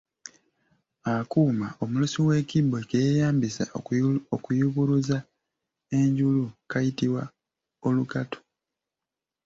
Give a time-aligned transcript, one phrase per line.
[1.13, 3.63] Akuuma omulusi w'ekibbo ke yeeyambisa
[4.35, 5.17] okuyubuluza
[5.97, 7.23] enjulu kayitibwa
[7.87, 8.39] Olukatu.